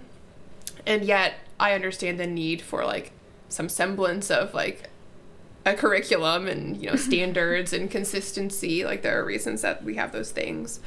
[0.85, 3.13] And yet i understand the need for like
[3.49, 4.89] some semblance of like
[5.65, 8.85] a curriculum and you know standards and consistency.
[8.85, 10.79] Like there are reasons that we have those things.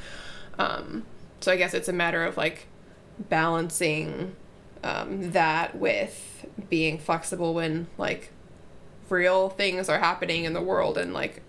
[0.57, 1.03] Um,
[1.39, 2.67] so i guess it's a matter of like
[3.19, 4.35] balancing
[4.83, 8.31] um, that with being flexible when like
[9.09, 11.43] real things are happening in the world and like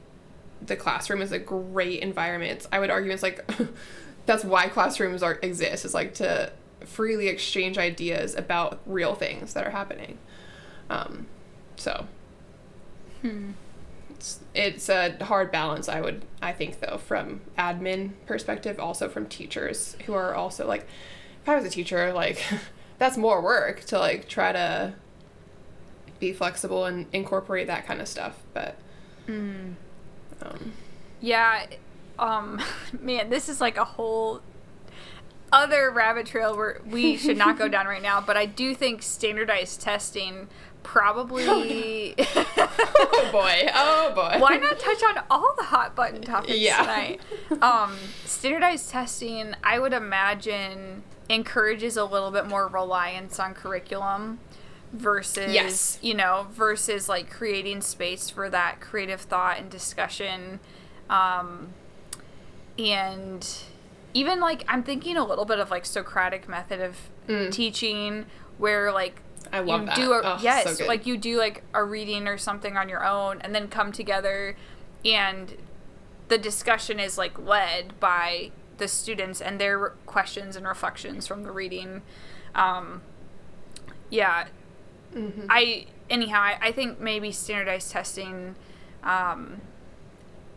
[0.64, 2.52] the classroom is a great environment.
[2.52, 3.48] It's- I would argue it's like
[4.26, 6.52] that's why classrooms are exist is like to
[6.84, 10.18] freely exchange ideas about real things that are happening.
[10.90, 11.26] Um,
[11.76, 12.06] so
[13.22, 13.50] Hmm.
[14.10, 15.88] it's it's a hard balance.
[15.88, 20.86] I would I think though from admin perspective, also from teachers who are also like,
[21.42, 22.42] if I was a teacher, like
[22.98, 24.94] that's more work to like try to
[26.20, 28.36] be flexible and incorporate that kind of stuff.
[28.54, 28.76] But
[29.28, 29.74] Mm.
[30.42, 30.72] Um,
[31.20, 31.66] Yeah,
[32.18, 32.60] um,
[33.00, 34.40] man, this is like a whole
[35.52, 38.20] other rabbit trail where we should not go down right now.
[38.20, 40.48] But I do think standardized testing
[40.82, 42.14] probably.
[42.18, 44.36] oh boy, oh boy.
[44.38, 46.78] Why not touch on all the hot button topics Yeah.
[46.80, 47.20] tonight?
[47.62, 54.38] Um, standardized testing, I would imagine, encourages a little bit more reliance on curriculum
[54.92, 55.98] versus Yes.
[56.02, 60.60] you know versus like creating space for that creative thought and discussion
[61.10, 61.74] um
[62.78, 63.46] and
[64.14, 66.96] even like i'm thinking a little bit of like socratic method of
[67.28, 67.52] Mm.
[67.52, 68.24] teaching
[68.56, 69.20] where like
[69.52, 69.96] I love you that.
[69.96, 70.88] do a, Oh, yes good.
[70.88, 74.56] like you do like a reading or something on your own and then come together
[75.04, 75.54] and
[76.28, 81.52] the discussion is like led by the students and their questions and reflections from the
[81.52, 82.00] reading
[82.54, 83.02] um
[84.08, 84.46] yeah
[85.14, 85.46] Mhm.
[85.48, 88.54] i anyhow I, I think maybe standardized testing
[89.02, 89.60] um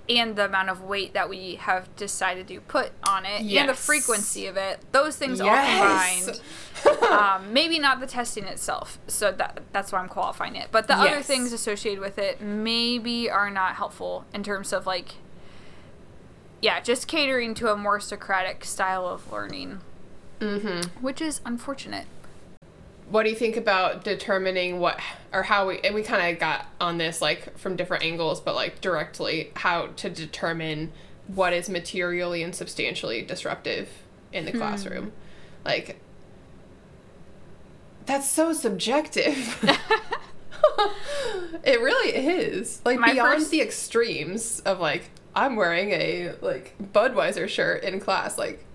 [0.09, 3.73] and the amount of weight that we have decided to put on it and the
[3.73, 6.27] frequency of it those things Yes.
[6.27, 10.67] all combined um, maybe not the testing itself so that that's why i'm qualifying it
[10.71, 15.13] but the other things associated with it maybe are not helpful in terms of like
[16.61, 19.81] yeah just catering to a more socratic style of learning
[20.39, 20.87] Mhm.
[21.01, 22.07] which is unfortunate
[23.11, 24.99] what do you think about determining what
[25.33, 28.55] or how we and we kind of got on this like from different angles but
[28.55, 30.91] like directly how to determine
[31.27, 33.89] what is materially and substantially disruptive
[34.33, 34.57] in the hmm.
[34.57, 35.11] classroom?
[35.63, 35.99] Like
[38.05, 39.63] that's so subjective.
[41.63, 42.81] It really is.
[42.85, 47.99] Like My beyond first- the extremes of like i'm wearing a like budweiser shirt in
[47.99, 48.65] class like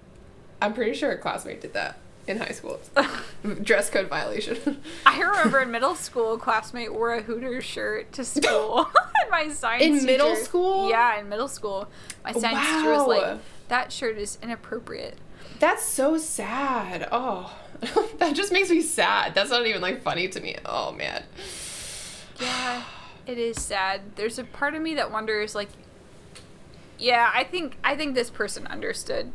[0.63, 2.81] i'm pretty sure a classmate did that in high school
[3.63, 8.25] dress code violation I remember in middle school, a classmate wore a Hooters shirt to
[8.25, 8.79] school.
[9.23, 10.89] and my science In middle school?
[10.89, 11.89] Yeah, in middle school.
[12.25, 15.19] My science teacher was like, that shirt is inappropriate.
[15.61, 17.57] that's so sad oh
[18.19, 21.23] that just makes me sad that's not even like funny to me oh man
[22.41, 22.83] Yeah,
[23.27, 24.01] it is sad.
[24.17, 25.69] There's a part of me that wonders, like,
[26.99, 29.33] yeah, I think I think this person understood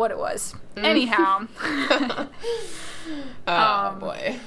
[0.00, 0.54] what it was.
[0.76, 0.84] Mm.
[0.84, 1.46] Anyhow,
[3.46, 4.38] oh Um, boy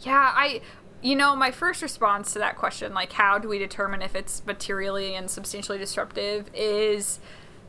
[0.00, 0.62] yeah, I,
[1.00, 4.44] you know, my first response to that question, like, how do we determine if it's
[4.44, 7.20] materially and substantially disruptive, is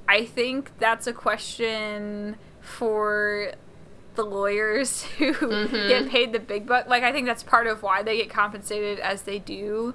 [0.07, 3.51] I think that's a question for
[4.15, 5.87] the lawyers who Mhm.
[5.87, 6.87] get paid the big buck.
[6.87, 9.93] Like, I think that's part of why they get compensated as they do.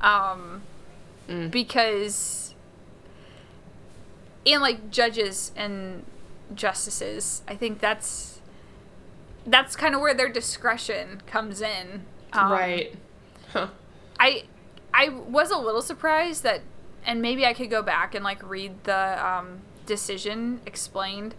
[0.00, 0.62] Um,
[1.28, 1.50] Mm.
[1.50, 2.54] because
[4.46, 6.04] and like judges and
[6.54, 7.42] justices.
[7.48, 8.40] I think that's
[9.46, 12.04] that's kind of where their discretion comes in.
[12.32, 12.94] Um, right.
[13.52, 13.68] Huh.
[14.18, 14.44] I
[14.92, 16.62] i was a little surprised that
[17.06, 21.34] and maybe i could go back and like read the um, decision explained.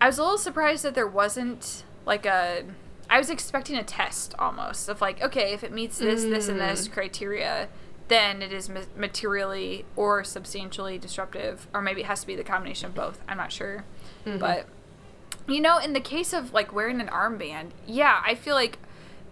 [0.00, 2.64] I was a little surprised that there wasn't like a
[3.08, 6.60] i was expecting a test almost of like okay if it meets this this and
[6.60, 7.68] this criteria
[8.08, 12.44] then it is ma- materially or substantially disruptive or maybe it has to be the
[12.44, 13.20] combination of both.
[13.26, 13.84] I'm not sure
[14.26, 14.38] Mhm.
[14.38, 14.66] but
[15.46, 18.78] you know in the case of like wearing an armband yeah i feel like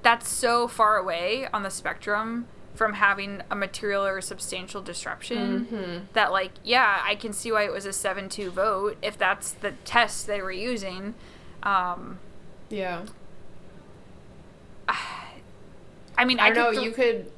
[0.03, 6.13] that's so far away on the spectrum from having a material or substantial disruption Mhm.
[6.15, 9.73] that like yeah i can see why it was a 7-2 vote if that's the
[9.85, 11.15] test they were using
[11.63, 12.19] um
[12.69, 13.03] yeah
[16.19, 17.31] i mean i i, know thro- you could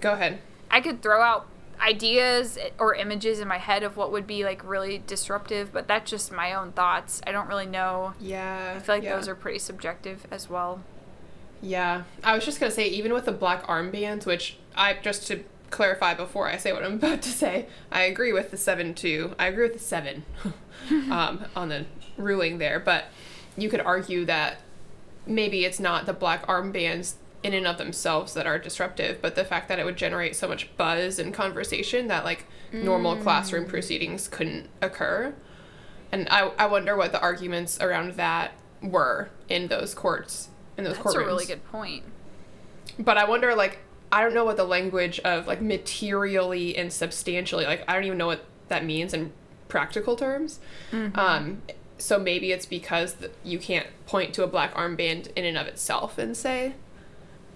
[0.00, 0.38] go ahead
[0.70, 1.46] i could throw out
[1.80, 6.10] ideas or images in my head of what would be like really disruptive but that's
[6.10, 9.14] just my own thoughts i don't really know yeah i feel like yeah.
[9.16, 10.80] those are pretty subjective as well
[11.60, 15.42] Yeah, I was just gonna say, even with the black armbands, which I just to
[15.70, 19.34] clarify before I say what I'm about to say, I agree with the seven two.
[19.38, 20.24] I agree with the seven
[21.10, 23.06] um, on the ruling there, but
[23.56, 24.58] you could argue that
[25.26, 29.44] maybe it's not the black armbands in and of themselves that are disruptive, but the
[29.44, 34.28] fact that it would generate so much buzz and conversation that like normal classroom proceedings
[34.28, 35.34] couldn't occur.
[36.10, 40.96] And I, I wonder what the arguments around that were in those courts in those
[40.96, 41.14] courts.
[41.14, 41.24] that's courtrooms.
[41.24, 42.04] a really good point
[42.98, 43.78] But I wonder, like,
[44.10, 48.18] I don't know what the language of like materially and substantially, like, I don't even
[48.18, 49.32] know what that means in
[49.68, 50.60] practical terms.
[50.90, 51.18] Mm-hmm.
[51.18, 51.62] Um,
[51.98, 56.16] so maybe it's because you can't point to a black armband in and of itself
[56.16, 56.74] and say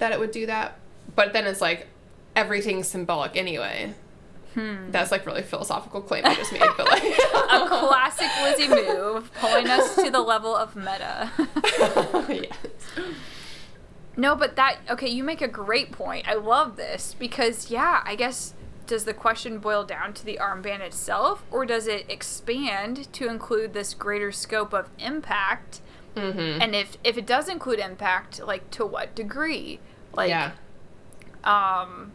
[0.02, 0.78] that it would do that.
[1.14, 1.86] But then it's like
[2.34, 3.94] everything's symbolic anyway.
[4.54, 4.90] Hmm.
[4.90, 9.68] That's like really philosophical claim I just made, but like A classic Lizzie move, pulling
[9.68, 11.30] us to the level of meta.
[12.28, 12.52] yes.
[14.16, 16.28] No, but that okay, you make a great point.
[16.28, 18.54] I love this because yeah, I guess
[18.88, 23.72] does the question boil down to the armband itself or does it expand to include
[23.72, 25.80] this greater scope of impact?
[26.16, 26.60] Mm-hmm.
[26.60, 29.78] And if if it does include impact, like to what degree?
[30.14, 30.52] Like yeah.
[31.44, 32.12] um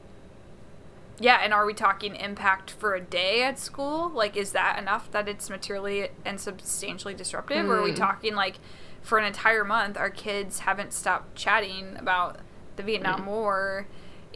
[1.19, 4.09] yeah, and are we talking impact for a day at school?
[4.09, 7.95] Like is that enough that it's materially and substantially disruptive or are we Mm.
[7.95, 8.59] talking like
[9.01, 12.37] for an entire month our kids haven't stopped chatting about
[12.75, 13.87] the Vietnam War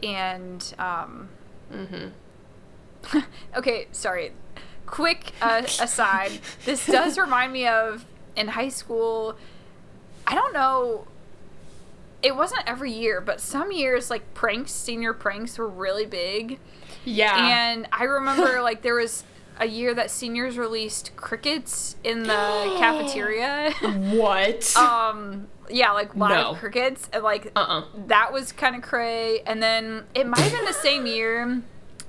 [0.02, 1.28] and um
[1.72, 3.20] Mm-hmm.
[3.56, 4.32] okay, sorry.
[4.86, 6.32] Quick uh, aside.
[6.66, 8.04] This does remind me of
[8.36, 9.36] in high school.
[10.26, 11.06] I don't know.
[12.22, 16.58] It wasn't every year, but some years like pranks, senior pranks were really big.
[17.04, 17.36] Yeah.
[17.70, 19.24] And I remember like there was
[19.58, 22.28] a year that seniors released crickets in the
[22.78, 23.72] cafeteria.
[24.16, 24.76] what?
[24.76, 26.54] um yeah, like live No.
[26.54, 27.84] crickets and like uh-uh.
[28.06, 29.40] that was kind of cray.
[29.40, 31.62] And then it might have been the same year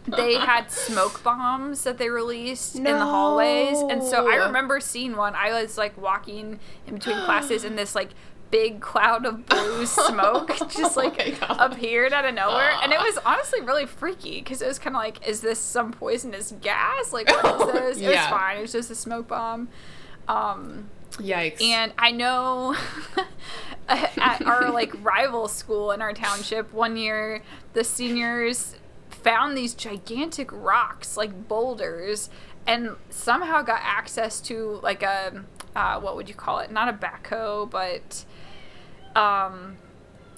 [0.06, 3.80] they had smoke bombs that they released in the hallways.
[3.90, 5.34] And so I remember seeing one.
[5.36, 8.10] I was like walking in between classes and this like
[8.54, 11.72] big cloud of blue smoke just Oh like my God.
[11.74, 12.72] appeared out of nowhere.
[12.84, 15.92] And it was honestly really freaky because it was kind of like, is this some
[15.92, 17.12] poisonous gas?
[17.12, 17.98] Like, what is this?
[18.00, 18.58] It was fine.
[18.58, 19.70] It was just a smoke bomb.
[20.28, 21.62] Um, Yikes.
[21.64, 22.76] and I know
[23.90, 27.42] at our like rival school in our township, one year
[27.74, 28.76] the seniors
[29.10, 32.30] found these gigantic rocks, like boulders,
[32.68, 35.44] and somehow got access to like a
[35.76, 36.72] uh, what would you call it?
[36.72, 38.26] Not a backhoe, but
[39.16, 39.78] um.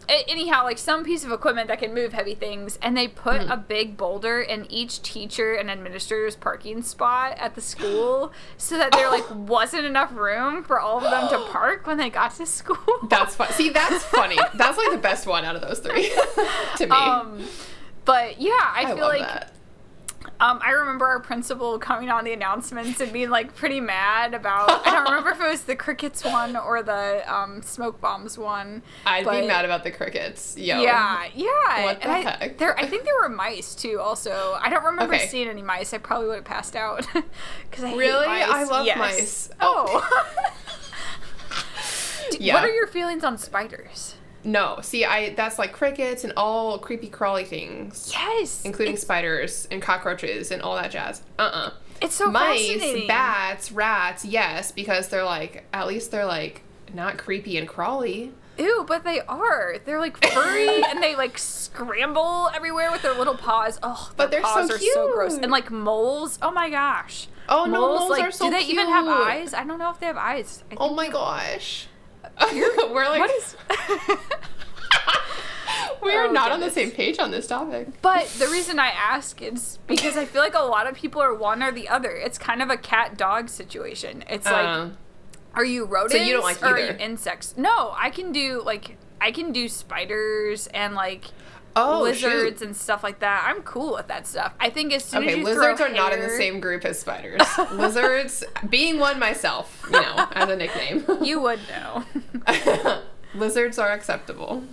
[0.08, 3.52] Anyhow, like some piece of equipment that can move heavy things, and they put Mhm.
[3.52, 8.92] a big boulder in each teacher and administrator's parking spot at the school, so that
[8.92, 12.46] there like wasn't enough room for all of them to park when they got to
[12.46, 12.78] school.
[13.10, 13.52] that's fun.
[13.54, 14.38] See, that's funny.
[14.54, 16.10] That's like the best one out of those three
[16.78, 16.92] to me.
[16.96, 17.44] um,
[18.06, 19.55] but yeah, I, I feel like that.
[20.40, 24.86] Um, I remember our principal coming on the announcements and being like pretty mad about.
[24.86, 28.84] I don't remember if it was the crickets one or the um, smoke bombs one.
[29.06, 30.58] I'd but- be mad about the crickets.
[30.58, 30.82] Yo.
[30.82, 31.84] Yeah, yeah.
[31.84, 32.58] What the and I, heck?
[32.58, 34.00] There, I think there were mice too.
[34.00, 35.28] Also, I don't remember Okay.
[35.28, 35.94] seeing any mice.
[35.94, 37.08] I probably would have passed out
[37.70, 38.26] because I hate Really?
[38.28, 38.98] I love Yes.
[38.98, 39.50] mice.
[39.62, 40.08] Oh.
[42.32, 42.56] D- Yeah.
[42.56, 44.16] What are your feelings on spiders?
[44.46, 44.80] No.
[44.82, 48.12] See, I that's like crickets and all creepy crawly things.
[48.14, 51.22] Yes, Including spiders and cockroaches and all that jazz.
[51.40, 51.72] Uh-uh.
[52.02, 56.62] it's so Mice, bats, rats, yes, because they're like at least they're like
[56.94, 58.32] not creepy and crawly.
[58.58, 59.78] Ew, but they are.
[59.84, 63.80] They're like furry and they like scramble everywhere with their little paws.
[63.84, 65.38] Oh, But their they're so paws are so gross.
[65.38, 66.40] And like moles.
[66.42, 67.28] Oh my gosh.
[67.50, 68.60] Oh no, moles like, are so gross.
[68.62, 69.54] do they even have eyes?
[69.54, 70.64] I don't know if they have eyes.
[70.72, 71.88] I Oh my gosh.
[72.94, 73.56] We're like what is?
[76.02, 77.88] we are Oh, not on the same page on this topic.
[78.02, 81.34] but the reason I ask is because I feel like a lot of people are
[81.34, 82.12] one or the other.
[82.12, 84.24] It's kind of a cat dog situation.
[84.30, 84.98] It's like, Um,
[85.54, 87.56] are you rodents you don't like or are you insects?
[87.58, 91.26] No, I can do like I can do spiders and like
[91.76, 92.66] oh, lizards shoot.
[92.68, 93.46] and stuff like that.
[93.48, 94.54] I'm cool with that stuff.
[94.60, 97.00] I think as soon as Okay, you lizards are not in the same group as
[97.00, 97.42] spiders.
[97.72, 101.06] lizards, being one myself, you know, as a nickname.
[101.26, 102.04] You would know.
[103.36, 104.64] lizards are acceptable.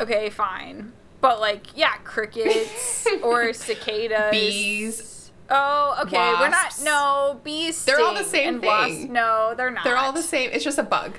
[0.00, 0.92] okay, fine.
[1.20, 4.30] But like, yeah, crickets or cicadas.
[4.30, 5.30] Bees.
[5.48, 6.34] Oh, okay.
[6.40, 6.74] We're not.
[6.82, 7.84] No, bees.
[7.84, 9.12] They're all the same and wasps- thing.
[9.12, 9.84] no, they're not.
[9.84, 10.50] They're all the same.
[10.52, 11.14] It's just a bug.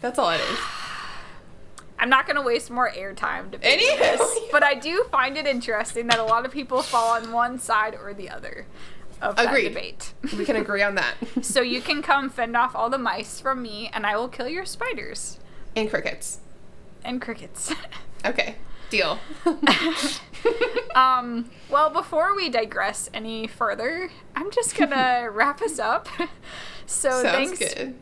[0.00, 0.58] That's all it is.
[2.00, 5.46] I'm not going to waste more airtime debating Any- this, but I do find it
[5.46, 8.66] interesting that a lot of people fall on one side or the other
[9.22, 9.66] of Agreed.
[9.66, 10.14] that debate.
[10.38, 11.14] We can agree on that.
[11.42, 14.48] So you can come fend off all the mice from me, and I will kill
[14.48, 15.38] your spiders
[15.76, 16.40] And crickets.
[17.04, 17.72] and crickets.
[18.22, 18.56] Okay,
[18.90, 19.18] deal.
[20.94, 26.08] um, well, before we digress any further, I'm just gonna wrap us up.
[26.86, 27.94] So Sounds thanks, good.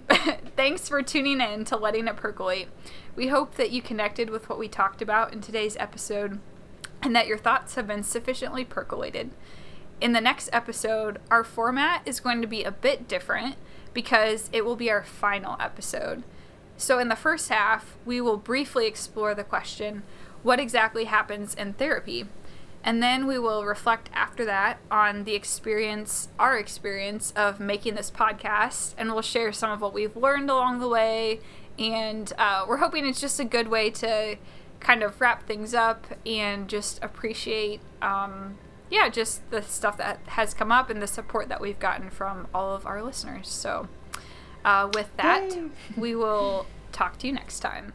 [0.57, 2.68] thanks for tuning in to letting it percolate.
[3.18, 6.38] We hope that you connected with what we talked about in today's episode,
[7.02, 9.30] and that your thoughts have been sufficiently percolated.
[10.00, 13.56] In the next episode, our format is going to be a bit different
[13.92, 16.22] because it will be our final episode.
[16.76, 20.04] So, in the first half, we will briefly explore the question
[20.44, 22.26] what exactly happens in therapy?
[22.84, 28.12] And then we will reflect after that on the experience, our experience of making this
[28.12, 31.40] podcast, and we'll share some of what we've learned along the way.
[31.78, 34.36] And uh, we're hoping it's just a good way to
[34.80, 38.58] kind of wrap things up and just appreciate, um,
[38.90, 42.46] yeah, just the stuff that has come up and the support that we've gotten from
[42.54, 43.48] all of our listeners.
[43.48, 43.88] So,
[44.64, 45.56] uh, with that,
[45.96, 47.92] we will talk to you next time.